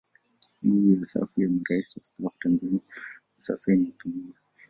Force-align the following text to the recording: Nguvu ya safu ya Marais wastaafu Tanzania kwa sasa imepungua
Nguvu 0.65 0.89
ya 0.97 1.05
safu 1.05 1.41
ya 1.41 1.49
Marais 1.49 1.97
wastaafu 1.97 2.33
Tanzania 2.39 2.79
kwa 3.33 3.43
sasa 3.43 3.73
imepungua 3.73 4.35